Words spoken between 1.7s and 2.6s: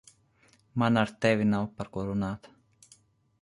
par ko runāt.